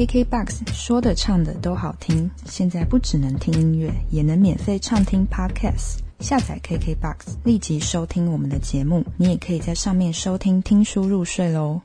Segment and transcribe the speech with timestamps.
[0.00, 5.98] KKBOX 说的唱的都好听，现在不只能听音乐，也能免费畅听 Podcast。
[6.20, 9.04] 下载 KKBOX，立即收听我们的节目。
[9.18, 11.82] 你也可以在上面收听听书入睡喽。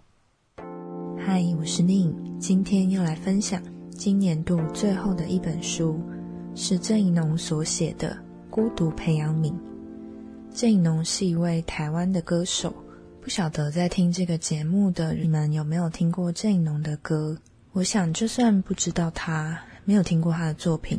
[1.17, 5.99] 嗨，我是宁，今天要来分享今年度最后的一本书，
[6.55, 8.11] 是郑怡农所写的
[8.49, 9.51] 《孤独培养皿》。
[10.53, 12.73] 郑怡农是一位台湾的歌手。
[13.21, 17.37] 不晓得在听这个节目的你们有没有听过郑怡农的歌？
[17.75, 20.97] 我想，就算不知道他，没有听过他的作品，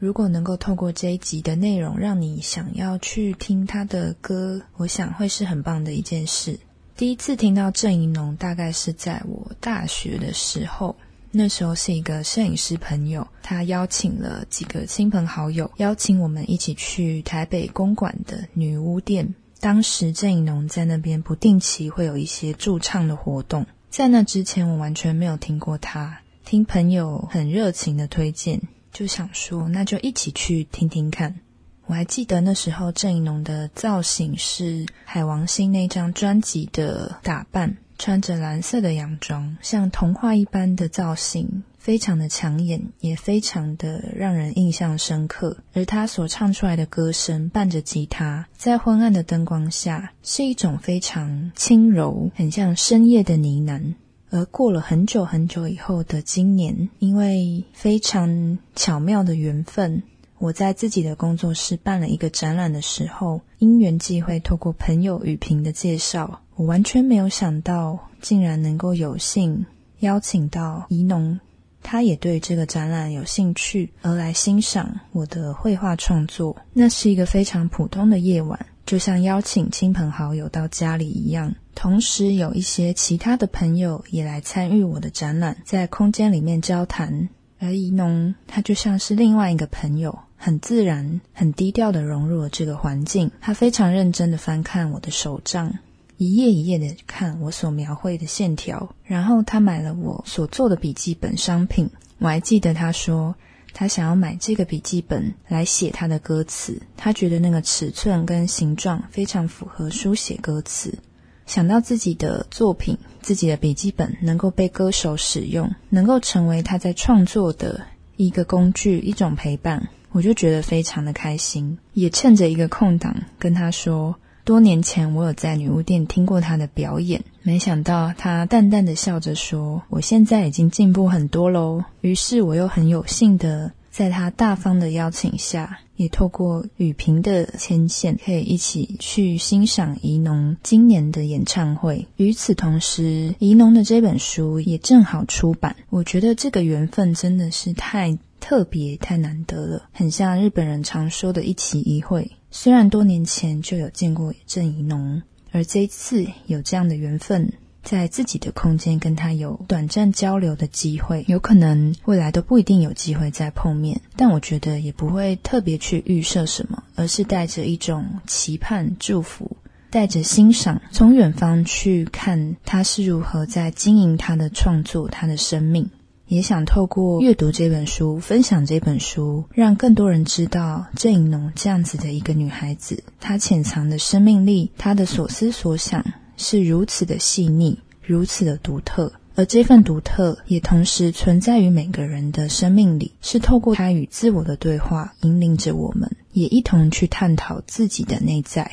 [0.00, 6.58] 如果能够透过这一集的内容，让你想要去听他的歌，我想会是很棒的一件事。
[6.96, 10.96] 第一次听到郑怡农，大概是在我大学的时候，
[11.30, 19.32] 那时候是一个摄影师朋友，他邀请了几个亲朋好友，邀请我们一起去台北公馆的女巫店。
[19.60, 28.60] 当时郑怡农在那边不定期会有一些驻唱的活动，在那之前我完全没有听过他，听朋友很热情的推荐，
[28.92, 31.40] 就想说那就一起去听听看。
[31.86, 41.64] 我还记得那时候郑宜农的造型是海王星那张专辑的打扮，穿着蓝色的洋装，像童话一般的造型。
[41.88, 45.56] 非常的抢眼，也非常的让人印象深刻。
[45.72, 53.94] 而他所唱出来的歌声，伴着吉他，在昏暗的灯光下，是一种非常轻柔，很像深夜的呢喃。
[54.28, 60.02] 而过了很久很久以后的今年，因为非常巧妙的缘分，
[60.36, 69.64] 我在自己的工作室办了一个展览的时候，因缘际会，透过朋友雨萍的介绍，我完全没有想到，竟然能够有幸
[70.00, 71.40] 邀请到怡农。
[71.82, 76.56] 他也对这个展览有兴趣，而来欣赏我的绘画创作。
[76.72, 81.54] 那是一个非常普通的夜晚，就像邀请亲朋好友到家里一样。
[81.74, 87.28] 同时，有一些其他的朋友也来参与我的展览，在空间里面交谈。
[87.60, 93.30] 而怡农，他就像是另外一个朋友，很自然、很低调的融入了这个环境。
[93.40, 95.72] 他非常认真的翻看我的手账。
[96.18, 101.88] 一页一页的看我所描绘的线条，然后他买了我所做的笔记本商品。
[102.18, 103.36] 我还记得他说，
[103.72, 110.98] 他想要买这个笔记本来写他的歌词，他觉得那个尺寸跟形状非常符合书写歌词。
[111.46, 117.80] 想到自己的作品，自己的笔记本能够被歌手使用，能够成为他在创作的
[118.16, 121.78] 一个工具、一种陪伴，我就觉得非常的开心。
[121.92, 124.16] 也趁着一个空档跟他说。
[124.48, 142.06] 多年前，我有在女巫店听过他的表演，没想到他淡淡的笑着说：“我现在已经进步很多喽。”于是，我又很有幸的在他大方的邀请下，也透过雨萍的牵线，可以一起去欣赏怡农今年的演唱会。
[142.16, 145.76] 与此同时，怡农的这本书也正好出版。
[145.90, 152.30] 我觉得这个缘分真的是太特别、太难得了，很像日本人常说的一期一会。
[152.50, 155.22] 虽然多年前就有见过郑怡农，
[155.52, 164.00] 而这一次有这样的缘分，在自己的空间跟他有短暂交流的机会，有可能未来都不一定有机会再碰面。
[164.16, 169.56] 但我觉得也不会特别去预设什么，而是带着一种期盼、祝福，
[169.90, 175.88] 带着欣赏，从远方去看他是如何在经营他的创作、他的生命。
[176.28, 186.04] 也想透过阅读这本书，分享这本书，让更多人知道郑颖农这样子的一个女孩子，她潜藏的生命力，她的所思所想
[186.36, 198.70] 是如此的细腻，如此的独特，而这份独特也同时存在于每个人的生命里，是透过她与自我的对话，引领着我们，也一同去探讨自己的内在。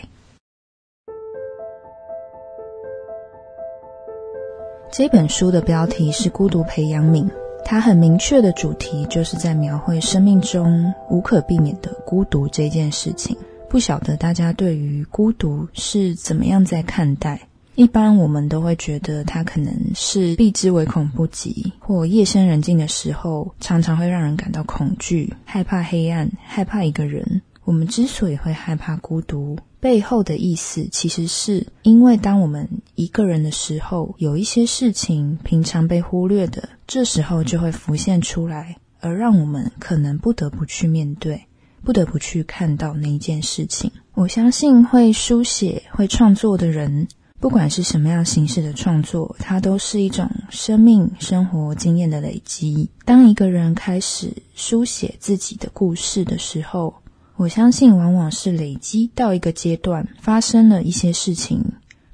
[4.92, 7.24] 这本书的标题是《孤独培养皿》。
[7.68, 13.36] 它很明确的主题，就是在描绘生命中无可避免的孤独这件事情。
[13.68, 17.48] 不晓得大家对于孤独是怎么样在看待？
[17.74, 27.42] 一般我们都会觉得它可能是避之唯恐不及，或夜深人静的时候，常常会让人感到恐惧、害怕黑暗、害怕一个人。
[27.66, 41.48] 我们之所以会害怕孤独，背后的意思其实是因为当我们一个人的时候，有一些事情平常被忽略的，这时候就会浮现出来，而让我们可能不得不去面对，
[41.84, 43.92] 不得不去看到那一件事情。
[44.14, 47.08] 我相信会书写、会创作的人，
[47.40, 52.90] 不管是什么样形式的创作，它都是一种生命、生活经验的累积。
[53.04, 56.94] 当一个人开始书写自己的故事的时候，
[57.38, 61.62] 我相信，往往是累积到一个阶段，发生了一些事情，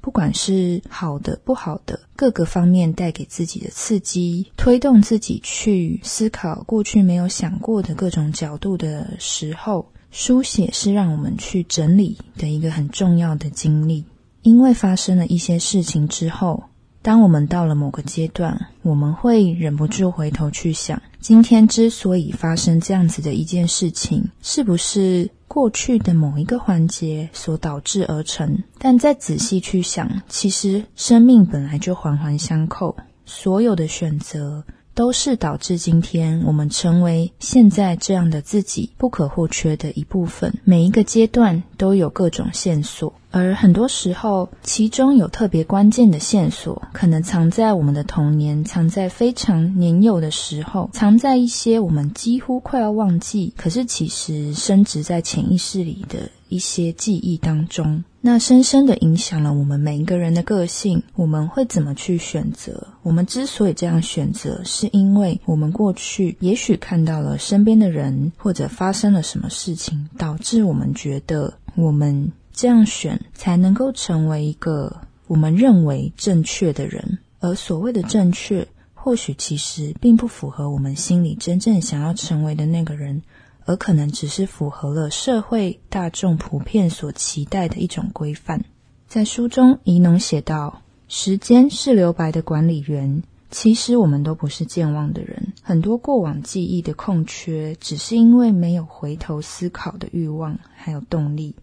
[0.00, 14.04] 不管是好的、不好的，各个方面带给自己的刺激，推动自己去思考过去没有想过的各种角度的时候，书写是让我们去整理的一个很重要的经历。
[14.42, 16.64] 因为发生了一些事情之后。
[17.02, 28.62] 当我们到了某个阶段，我们会忍不住回头去想，今天之所以发生这样子的一件事情，是不是过去的某一个环节所导致而成？
[28.78, 32.96] 但再仔细去想，其实生命本来就环环相扣，
[33.26, 34.62] 所有的选择
[34.94, 40.54] 都是导致今天我们成为现在这样的自己不可或缺的一部分。
[40.62, 43.12] 每一个阶段都有各种线索。
[43.32, 58.04] 而很多时候，其中有特别关键的线索，可能藏在我们的童年，藏在非常年幼的时候，藏在一些我们几乎快要忘记，可是其实深植在潜意识里的一些记忆当中。
[58.20, 61.02] 那深深的影响了我们每一个人的个性。
[61.16, 62.86] 我们会怎么去选择？
[63.02, 72.30] 我们之所以这样选择，是因为我们过去也许看到了身边的人，或者发生了什么事情，导致我们觉得我们。
[72.52, 83.22] 这样选才能够成为一个我们认为正确的人，而所谓的正确，或许其实并不符合我们心里真正想要成为的那个人，
[83.64, 88.64] 而可能只是符合了社会大众普遍所期待的一种规范。
[89.08, 101.54] 在书中，宜农写道：“时间是留白的管理员，其实我们都不是健忘的人，很多过往记忆的空缺，只是因为没有回头思考的欲望，还有动力。”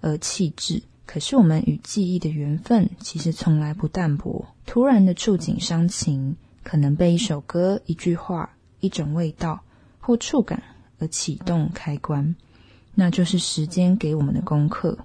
[0.00, 4.46] 而气质，可是我们与记忆的缘分其实从来不淡薄。
[4.66, 9.60] 突然的触景伤情，可能被一首歌、一句话、一种味道
[9.98, 10.62] 或触感
[10.98, 12.36] 而启动开关，
[12.94, 14.98] 那就是时间给我们的功课。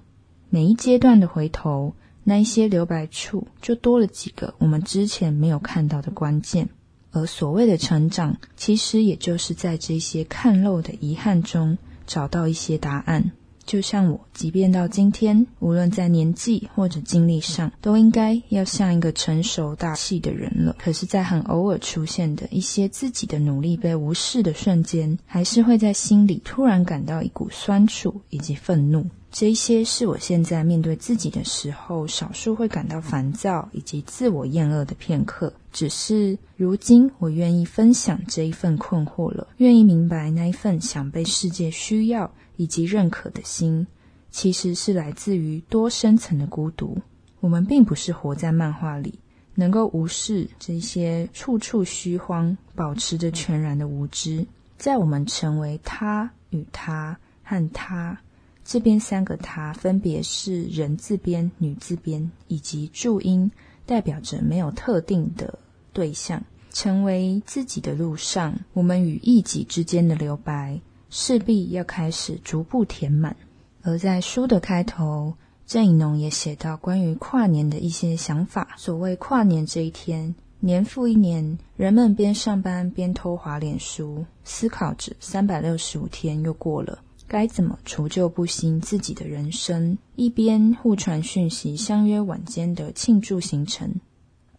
[0.50, 6.68] 每一阶段的回头，那一些留白处就多了几个我们之前没有看到的关键。
[7.10, 13.32] 而所谓的成长，其实也就是在这些看漏的遗憾中找到一些答案。
[13.66, 20.76] 就像我，即便到今天，无论在年纪或者经历上，都应该要像一个成熟大气的人了。
[20.78, 29.06] 可是，在很偶尔出现的一些自己的努力被无视的瞬间，还是会在心里突然感到一股酸楚以及愤怒。
[29.30, 35.52] 这些是我现在面对自己的时候，少数会感到烦躁以及自我厌恶的片刻。
[35.74, 42.32] 只是如今，我愿意分享这一份困惑了，愿意明白那一份想被世界需要。
[42.56, 43.84] 以及认可的心，
[44.30, 46.96] 其实是来自于多深层的孤独。
[47.40, 49.18] 我们并不是活在漫画里，
[49.56, 54.46] 能够无视这些处处虚荒，保持着全然的无知。
[54.78, 58.16] 在我们成为他与他和他
[58.64, 63.50] 这边三个他，分别是人字边、女字边以及注音，
[63.84, 65.58] 代表着没有特定的
[65.94, 66.42] 对象。
[66.70, 70.80] 成为自己的路上，我们与异己之间的留白。
[71.08, 73.36] 势必要开始逐步填满。
[73.82, 75.32] 而在书的开头，
[75.64, 78.74] 郑以农也写到关于跨年的一些想法。
[78.76, 86.98] 所谓跨年这一天，年复一年，人们边上班边偷滑脸书，思考着三百六十五天又过了，
[87.28, 89.96] 该怎么除旧布新自己的人生。
[90.16, 93.94] 一边互传讯息，相约晚间的庆祝行程。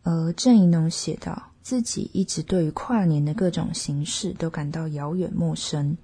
[0.06, 5.98] 而郑怡农写道，自己一直对于跨年的各种形式都感到遥远陌生。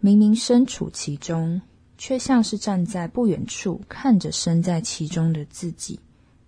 [0.00, 1.62] 明明身处其中，
[1.96, 6.00] 却像是站在不远处看着身在其中的自己，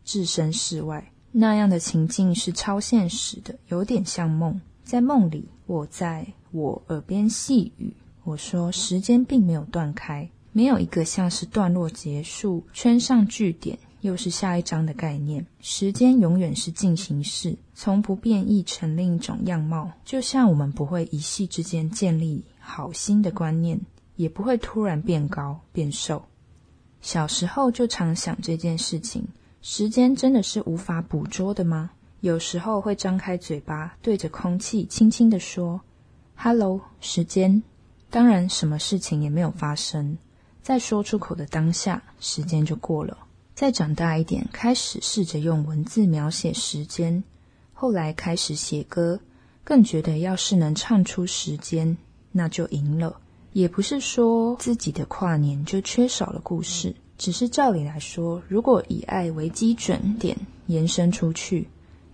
[0.05, 1.13] 置身事外。
[1.31, 4.61] 那样的情境是超现实的，有点像梦。
[4.83, 15.45] 在梦里，我在我耳边细语，我说：“时间并没有断开，没有一个像是段落结束，圈上句点，又是下一章的概念。
[15.61, 19.91] 时间永远是进行式，从不变异成另一种样貌。
[20.05, 23.81] 就像我们不会一夕之间建立。”好心的观念
[24.17, 26.25] 也不会突然变高变瘦。
[27.01, 29.25] 小时候就常想这件事情：
[29.63, 31.91] 时间真的是无法捕捉的吗？
[32.23, 35.81] 有时候会张开嘴巴，对着空气轻轻地说
[36.35, 37.63] ：“Hello，时间。”
[38.11, 40.19] 当然，什么事情也没有发生。
[40.61, 43.17] 在说出口的当下，时间就过了。
[43.57, 47.25] 再长大一点，开始试着用文字描写时间，
[47.73, 49.19] 后来开始写歌，
[49.65, 51.97] 更觉得要是能唱出时间。
[52.33, 53.19] 那就赢了，
[53.55, 60.37] 也不是说自己的跨年就缺少了故事，只是照理来说，如果以爱为基准点
[60.67, 61.67] 延伸出去，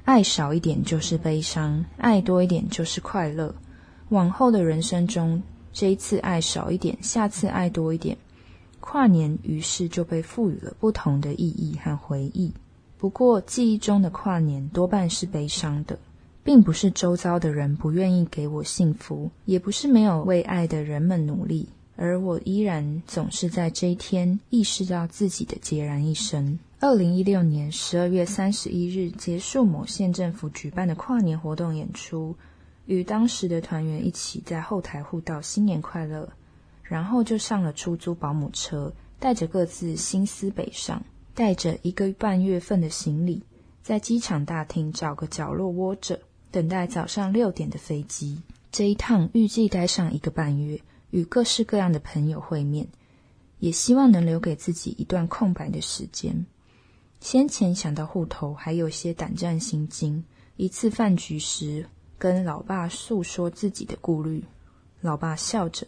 [0.05, 3.53] 爱少一点就是悲伤，爱多一点就是快乐。
[4.11, 8.17] 往后的人生中，这一次爱少一点，下次爱多一点，
[8.83, 12.53] 跨年于是就被赋予了不同的意义和回忆。
[12.99, 15.99] 不过，记忆中的跨年多半是悲伤的，
[16.45, 26.59] 并不是周遭的人不愿意给我幸福，也不是没有为爱的人们努力，而我依然总是在这一天意识到自己的孑然一身。
[26.81, 32.35] 二零一六年十二月三十一日结束某县政府举办的跨年活动演出，
[32.87, 36.29] 与当时的团员一起在后台互道新年快乐，
[36.83, 41.03] 然后就上了出租保姆车，带着各自心思北上。
[41.35, 43.43] 带着一个半月份的行李，
[43.83, 46.21] 在机场大厅找个角落窝着，
[46.51, 48.39] 等待早上六点的飞机。
[48.71, 52.87] 这一趟预计待上一个半月，与各式各样的朋友会面，
[53.61, 56.45] 也希望能留给自己一段空白的时间。
[57.21, 60.23] 先前想到户头还有些胆战心惊，
[60.57, 61.87] 一次饭局时
[62.19, 64.45] 跟老爸诉说自己的顾虑，
[65.01, 65.87] 老爸笑着。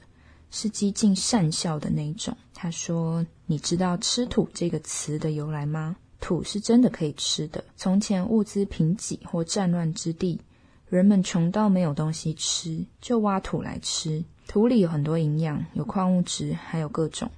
[0.51, 2.37] 是极尽善笑的那种。
[2.53, 5.97] 他说：“你知道‘吃土’这个词的由来吗？
[6.21, 7.63] 土是真的可以吃的。
[7.77, 10.41] 从前物资贫瘠或战乱之地，
[10.89, 14.25] 人们穷到没有东西吃，就挖土来吃。
[14.47, 17.31] 土里有很多营养，有矿物质，还有各种。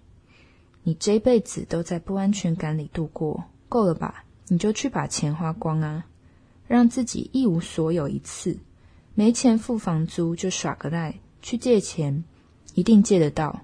[0.85, 4.25] 你这辈子都在不安全感里度过，够了吧？
[4.49, 6.07] 你就去把钱花光啊，
[6.69, 8.57] 让自己一无所有一次。
[9.15, 12.23] 没钱付房租就耍个赖，去借钱。”
[12.76, 13.59] 一定借得到，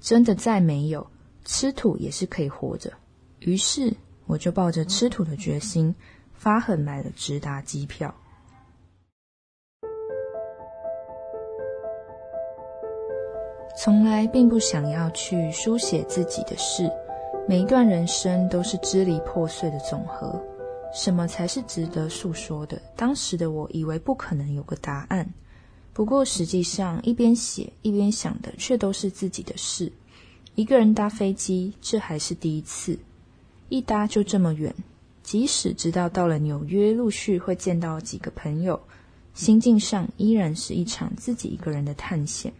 [0.00, 1.06] 真的再没有
[1.44, 2.92] 吃土也是可以活着。
[3.38, 3.94] 于是
[4.26, 5.94] 我就抱着吃土的决心，
[6.34, 8.12] 发狠买了直达机票。
[13.76, 16.90] 从来并不想要去书写自己的事，
[17.48, 20.36] 每一段人生都是支离破碎的总和。
[20.92, 22.82] 什么才是值得诉说的？
[22.96, 25.32] 当时的我以为不可能有个答案。
[25.98, 29.90] 不过，实际上一边写一边想的却都是自己的事。
[30.54, 32.96] 一个人搭飞机，这还是第一次，
[33.68, 34.72] 一搭就这么远。
[35.24, 38.80] 即使知道到了纽约，陆续会见到几个朋友，
[39.34, 42.52] 心境上依然是一场自己一个人的探险。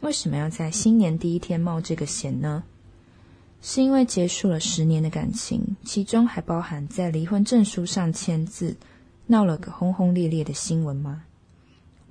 [0.00, 2.64] 为什么要在新年第一天冒这个险呢？
[3.60, 8.74] 是因为结束了十年的感情，其中还包含在离婚证书上签字，
[9.26, 11.24] 闹了个轰轰烈烈的新闻吗？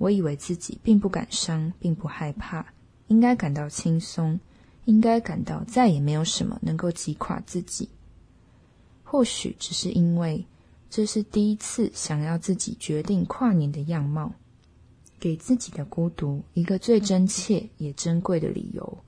[0.00, 2.64] 我以为自己并不感伤，并不害怕，
[3.08, 4.40] 应该感到轻松，
[4.86, 7.86] 应该感到再也没有什么能够击垮自己。
[9.04, 10.42] 或许只是因为
[10.88, 14.32] 这是第一次想要自己决定跨年的样貌，
[15.18, 18.98] 给自己的孤独一个最真切也珍贵的理由。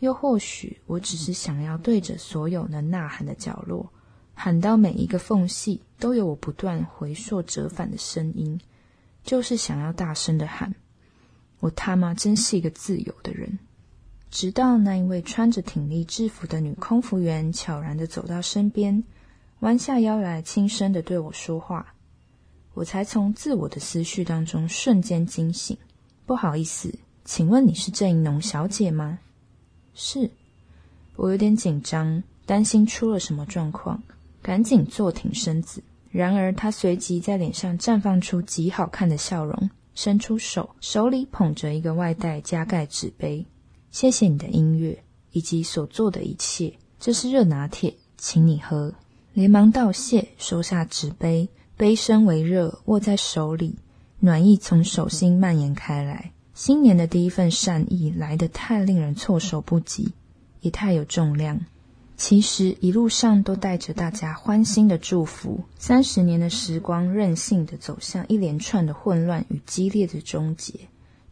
[0.00, 3.88] 又或许我只是想要对着所有能呐喊的角落，
[4.34, 8.60] 喊到每一个缝隙都有我不断回溯折返的声音。
[9.22, 10.74] 就是想要大声的喊
[11.60, 13.58] ：“我他妈真是一个自由的人！”
[14.30, 19.02] 直到那一位穿着挺立制服的女空服员悄然的走到身边，
[19.60, 21.94] 弯下腰来轻声的对我说话，
[22.74, 25.76] 我才从自我的思绪当中瞬间惊醒。
[26.26, 29.18] 不好意思，请问你是郑银农小姐吗？
[29.94, 30.30] 是。
[31.16, 34.02] 我有点紧张，担心出了什么状况，
[34.40, 35.82] 赶紧坐挺身子。
[36.10, 43.46] 然而，他随即在脸上绽放出极好看的笑容，伸出手，手里捧着一个外带加盖纸杯。
[43.90, 48.92] 谢谢你的音乐以及所做的一切，这是热拿铁，请你喝。
[49.32, 53.76] 连忙道谢，收下纸杯，杯身为热，握在手里，
[54.18, 56.32] 暖意从手心蔓延开来。
[56.54, 60.12] 新年的第一份善意来得太令人措手不及，
[60.60, 61.60] 也太有重量。
[62.20, 65.58] 其实一路上都带着大家欢欣的祝福。
[65.78, 70.74] 三十年的时光，任性的走向一连串的混乱与激烈的终结。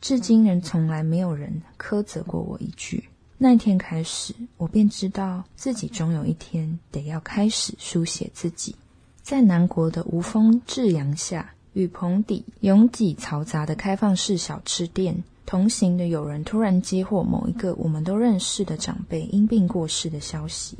[0.01, 3.07] 至今仍从来没有人苛责过我一句。
[3.37, 8.75] 那天开始，我便知道自己终有一天得要开始书写自己。
[9.21, 15.23] 在南国的无风至阳下，雨棚底拥挤嘈杂的开放式小吃店。
[15.49, 20.77] 同行的友人突然接获某一个我们都认识的长辈因病过世的消息，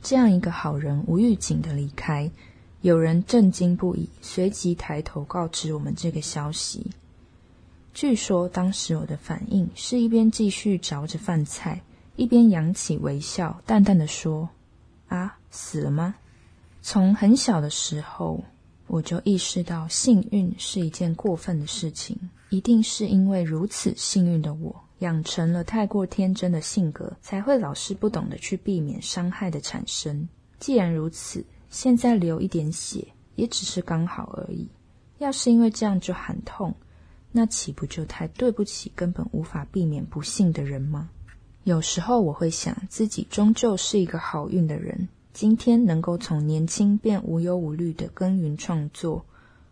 [0.00, 2.30] 这样一个好人无预警的离开，
[2.82, 6.86] 有人震惊不已，随即抬头告知我们这个消息。
[7.92, 11.82] 据说当时我的反应是一边继续嚼着饭菜，
[12.14, 14.48] 一边扬起微笑，淡淡的说
[15.10, 16.14] ：“啊，死了吗？”
[16.80, 18.44] 从很小的时候。
[18.92, 22.18] 我就意识到，幸运是一件过分的事情。
[22.48, 30.28] 一定是因为如此幸运的我，养成了太过天真的性格，才会老是不懂得去避免伤害的产生。
[30.58, 33.06] 既然如此，现在流一点血
[33.36, 34.66] 也只是刚好而已。
[35.18, 36.74] 要是因为这样就喊痛，
[37.30, 41.08] 那岂不就太对不起根本无法避免不幸的人吗？
[41.62, 49.24] 有时候我会想，自己终究是一个好运的人，今天能够从年轻变无忧无虑的耕耘创作，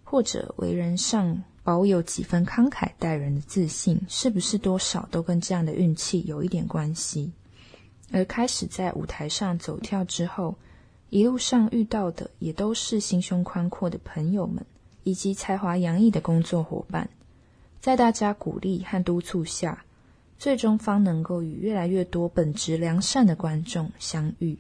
[0.05, 7.31] 或者为人上保有几分慷慨待人的自信，是不是多少都跟这样的运气有一点关系？
[8.11, 10.55] 而开始在舞台上走跳之后，
[11.11, 14.65] 一路上遇到的也都是心胸宽阔的朋友们，
[15.03, 17.11] 以及才华洋溢的工作伙伴，
[17.81, 19.85] 在大家鼓励和督促下，
[20.38, 24.57] 最终方能够与越来越多本质良善的观众相遇。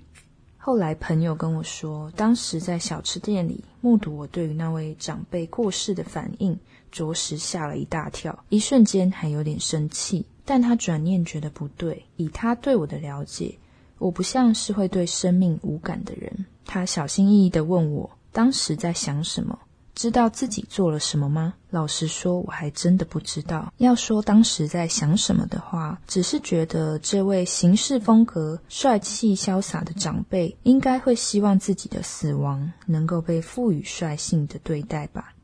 [0.68, 6.54] 后来朋友跟我说，当时在小吃店里目睹我对于那位长辈过世的反应，
[6.92, 10.22] 着实吓了一大跳，一瞬间还有点生气。
[10.44, 13.56] 但他转念觉得不对，以他对我的了解，
[13.96, 16.30] 我不像是会对生命无感的人。
[16.66, 19.58] 他小心翼翼地问我当时在想什么，
[19.98, 21.54] 知道自己做了什么吗？
[21.70, 23.72] 老实说，我还真的不知道。
[23.78, 35.34] 要说当时在想什么的话，只是觉得这位行事风格帅气潇洒的长辈，应该会希望自己的死亡能够被赋予率性的对待吧。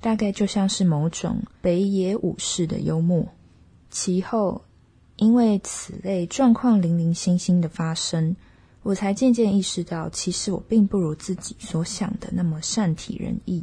[0.00, 3.28] 大概就像是某种北野武士的幽默。
[3.90, 4.64] 其后，
[5.16, 8.34] 因为此类状况零零星星的发生，
[8.82, 13.62] 我才渐渐意识到，其实我并不如自己所想的那么善体人意，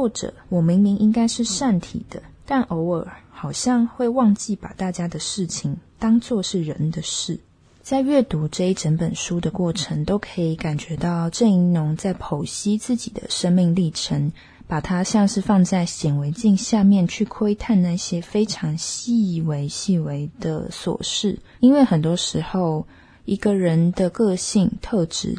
[0.00, 7.38] 或者我明明应该是善体的，但偶尔好像会忘记把大家的事情当作是人的事。
[7.82, 14.32] 在阅读这一整本书的过程，都可以感觉到郑英农在剖析自己的生命历程。
[14.66, 22.86] 把它像是放在显微镜下面去窥探那些非常细微、细微的琐事，因为很多时候
[23.26, 25.36] 一个人的个性特质，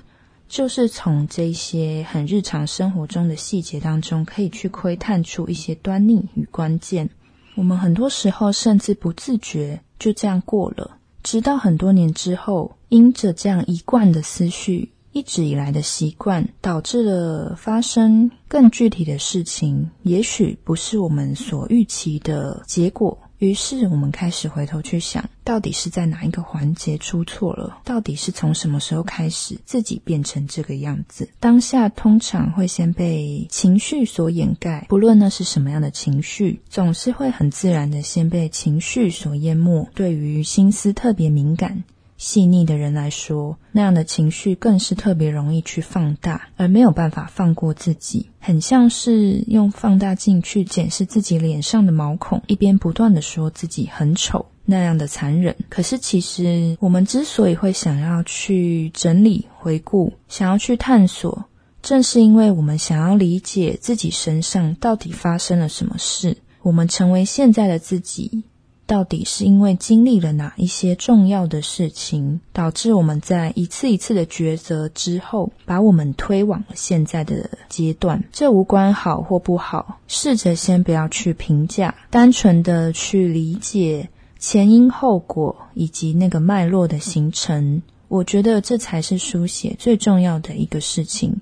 [0.51, 7.09] 就是从这些很日常生活中的细节当中，可以去窥探出一些端倪与关键。
[7.55, 14.91] 我们很多时候甚至不自觉就这样过了，直到很多年之后，因着这样一贯的思绪。
[15.13, 23.17] 一直以来的习惯导致了发生更具体的事情，也许不是我们所预期的结果。
[23.41, 27.79] 于是我们开始回头去想，到底是在哪一个环节出错了？
[27.83, 31.27] 到底是从什么时候开始自己变成这个样子？
[31.39, 39.89] 当下通常会先被情绪所掩盖，不论那是什么样的情绪，总是会很自然的先被情绪所淹没。
[39.95, 41.83] 对于心思特别敏感。
[42.21, 55.55] 细腻的人来说，那样的情绪更是特别容易去放大，而没有办法放过自己，很像是用放大镜去检视自己脸上的毛孔，一边不断的说自己很丑，那样的残忍。
[55.67, 61.45] 可是其实，我们之所以会想要去整理、回顾，想要去探索，
[61.81, 68.43] 正是因为我们想要理解自己身上到底发生了什么事，我们成为现在的自己。
[68.91, 78.21] 到底是因为经历了哪一些重要的事情，导致我们在一次一次的抉择之后，把我们推往了现在的阶段？
[78.33, 87.81] 这无关好或不好，试着先不要去评价，单纯的去理解前因后果以及那个脉络的形成。
[88.09, 91.39] 我觉得这才是书写最重要的一个事情。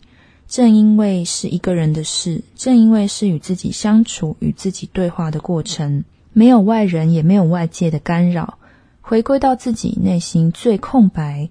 [0.47, 6.03] 正因为是一个人的事，正因为是与自己相处、与自己对话的过程。
[6.39, 8.60] 没有外人，也没有外界的干扰，
[9.02, 11.49] 回归到自己内心最空白、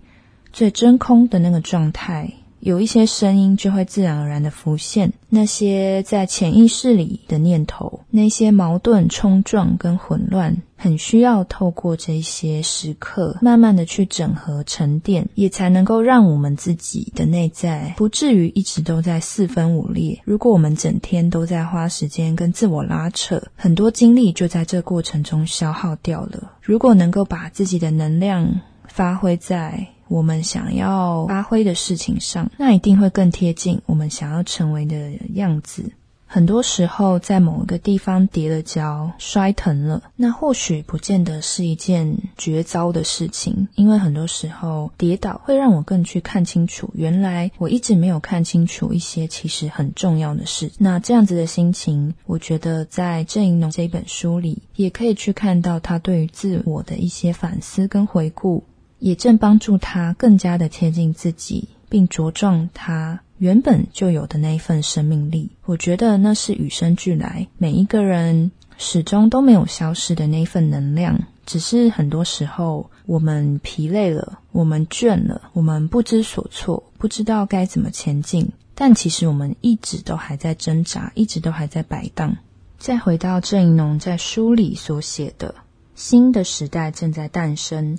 [0.51, 2.33] 最真空的那个状态。
[2.61, 20.21] 有一些声音就会自然而然的浮现，那些在潜意识里的念头，那些矛盾冲撞跟混乱，很需要透过这些时刻，慢慢的去整合沉淀，也才能够让我们自己的内在不至于一直都在四分五裂。
[20.25, 26.53] 如果我们整天都在花时间跟自我拉扯，很多精力就在这过程中消耗掉了。
[26.61, 28.61] 如果能够把自己的能量
[28.99, 29.87] 发挥在。
[30.09, 35.93] 我们想要发挥的事情上，那一定会更贴近我们想要成为的样子。
[36.27, 50.73] 很多时候，在某一个地方跌了跤、摔疼了，那或许不见得是一件绝糟的事情，因为很多时候跌倒会让我更去看清楚，原来我一直没有看清楚一些其实很重要的事。
[50.79, 58.65] 那这样子的心情，我觉得在郑英农这本书里，也可以去看到他对于自我的一些反思跟回顾。
[58.99, 65.51] 也正帮助他更加的贴近自己，并茁壮他原本就有的那一份生命力。
[65.65, 71.21] 我觉得那是与生俱来，每一个人始终都没有消失的那一份能量。
[71.47, 78.51] 只是很多时候我们疲累了，我们倦了，我们不知所措，不知道该怎么前进。
[78.75, 82.37] 但其实我们一直都还在挣扎，一直都还在摆荡。
[82.77, 85.55] 再回到郑一农在书里所写的，
[85.95, 87.99] 新的时代正在诞生。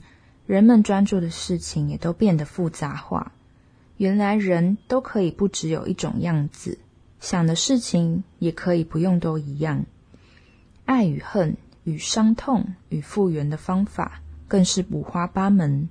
[0.50, 3.34] 人们专注的事情也都变得复杂化，
[3.98, 6.80] 原来人都可以不只有一种样子，
[7.20, 9.86] 想的事情也可以不用都一样。
[10.86, 15.88] 爱与恨、与伤痛、与复原的方法，更是五花八门。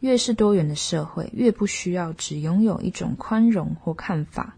[0.00, 4.56] 越是多元的社会，越不需要只拥有一种宽容或看法。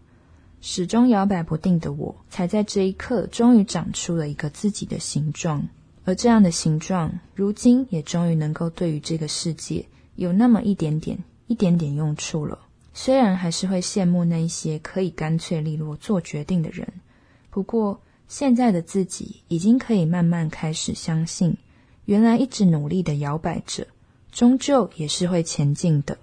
[0.59, 5.69] 始终摇摆不定的我，才在这一刻终于长出了一个自己的形状，
[6.05, 9.85] 而这样的形状，如今也终于能够对于这个世界
[10.15, 12.59] 有那么一点点、一点点用处了。
[12.93, 16.87] 虽然还是会羡慕那一些可以干脆利落做决定的人，
[17.49, 21.57] 不过现在的自己已经可以慢慢开始相信，
[22.05, 23.87] 原来一直努力的摇摆着，
[24.31, 26.17] 终究也是会前进的。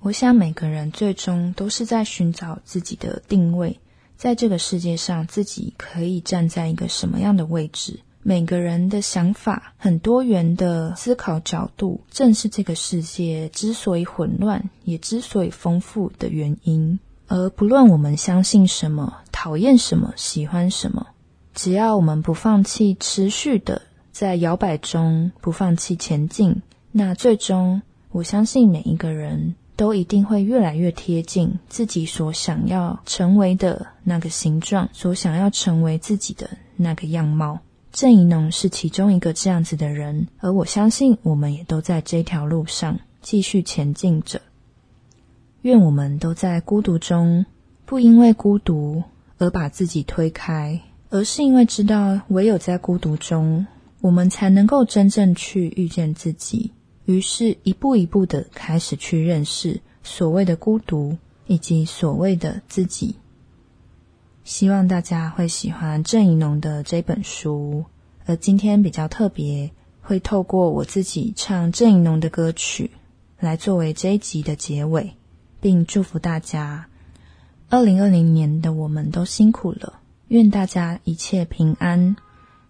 [0.00, 3.80] 我想每个人最终都是在寻找自己的定位，
[4.16, 8.00] 在这个世界上自己可以站在一个什么样的位置。
[8.22, 16.98] 每个人的想法很多元的思考角度，正是这个世界之所以混乱，也之所以丰富的原因。
[17.26, 21.06] 而不论我们相信什么、讨厌什么、喜欢什么，
[21.54, 29.54] 只要我们不放弃，持续的在摇摆中不放弃前进，那最终我相信每一个人。
[29.78, 37.60] 都一定会越来越贴近自己所想要成为的那个形状，所想要成为自己的那个样貌。
[37.92, 44.40] 郑怡农是其中一个这样子的人，而我相信我们也都在这条路上继续前进着。
[45.62, 47.44] 愿我们都在孤独中，
[47.84, 49.02] 不因为孤独
[49.38, 53.66] 而把自己推开，而是因为知道唯有在孤独中，
[54.00, 56.70] 我们才能够真正去遇见自己。
[57.06, 63.16] 于是，一步一步的开始去认识所谓的孤独，以及所谓的自己。
[64.48, 67.84] 希望大家会喜欢郑怡农的这本书。
[68.24, 72.90] 而今天比较特别，会透过我自己唱郑怡农的歌曲，
[73.38, 75.12] 来作为这一集的结尾，
[75.60, 76.86] 并祝福大家。
[77.68, 82.16] 二零二零年的我们都辛苦了，愿大家一切平安。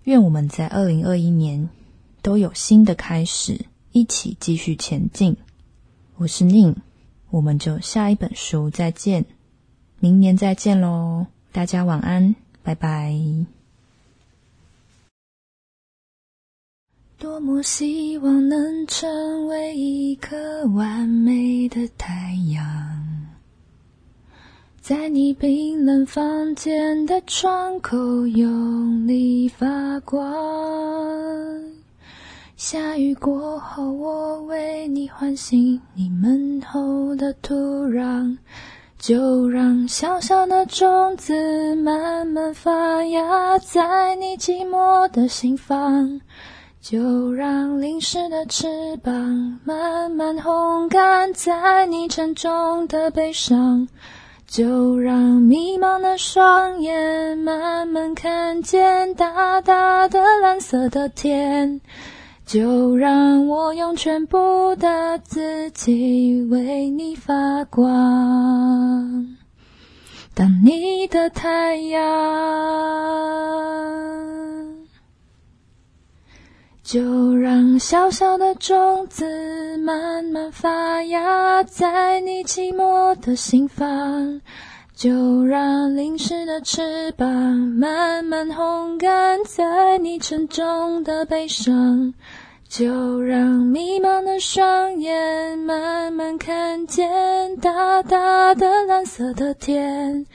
[0.02, 1.70] 愿我们在二零二一年
[2.22, 3.66] 都有新的开始。
[3.92, 5.36] 一起继续前进。
[6.16, 6.74] 我是宁，
[7.30, 9.24] 我们就下一本书再见，
[10.00, 11.26] 明年再见喽！
[11.58, 13.12] 大家晚安，拜拜。
[17.18, 22.62] 多么希望能成为一颗完美的太阳，
[24.80, 30.16] 在你冰冷房间的窗口用力发光。
[32.56, 37.56] 下雨过后，我为你唤醒你门后的土
[37.88, 38.38] 壤，
[38.98, 46.20] 就让小小的种子慢慢发芽在你寂寞的心房，
[46.80, 49.12] 就让淋湿的翅膀
[49.64, 53.86] 慢慢烘干在你沉重的背上，
[54.48, 61.80] 就让迷茫的双眼慢慢看见大大的蓝色的天。
[62.48, 69.36] 就让我用全部的自己为你发光，
[70.34, 72.00] 当你的太阳。
[76.82, 84.40] 就让小小的种子慢慢发芽在你寂寞的心房，
[84.94, 92.14] 就让淋湿的翅膀慢慢烘干在你沉重的背上。
[92.68, 100.26] 就让迷茫的双眼慢慢看见大大的蓝色的天，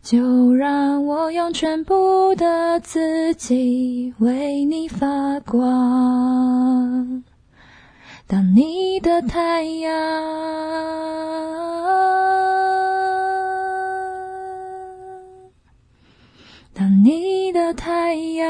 [0.00, 7.24] 就让我用全部的自己为你发光，
[8.28, 9.92] 当你的太阳，
[16.72, 18.48] 当你的太阳。